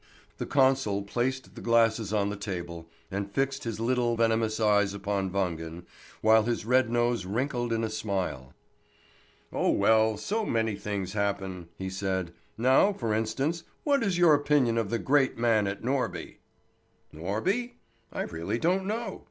The 0.39 0.47
consul 0.47 1.03
placed 1.03 1.53
the 1.53 1.61
glasses 1.61 2.11
on 2.11 2.31
the 2.31 2.35
table, 2.35 2.89
and 3.11 3.29
fixed 3.31 3.65
his 3.65 3.79
little, 3.79 4.15
venomous 4.17 4.59
eyes 4.59 4.95
upon 4.95 5.29
Wangen, 5.29 5.85
while 6.21 6.41
his 6.45 6.65
red 6.65 6.89
nose 6.89 7.23
wrinkled 7.27 7.71
in 7.71 7.83
a 7.83 7.89
smile. 7.91 8.55
"Oh 9.53 9.69
well, 9.69 10.17
so 10.17 10.43
many 10.43 10.75
things 10.75 11.13
happen," 11.13 11.69
he 11.77 11.87
said. 11.91 12.33
"Now 12.57 12.93
for 12.93 13.13
instance, 13.13 13.63
what 13.83 14.01
is 14.01 14.17
your 14.17 14.33
opinion 14.33 14.79
of 14.79 14.89
the 14.89 14.97
great 14.97 15.37
man 15.37 15.67
at 15.67 15.83
Norby?" 15.83 16.37
"Norby? 17.13 17.73
I 18.11 18.23
really 18.23 18.57
don't 18.57 18.87
know. 18.87 19.19